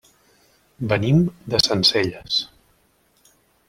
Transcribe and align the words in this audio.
Venim 0.93 1.21
de 1.53 1.61
Sencelles. 1.67 2.43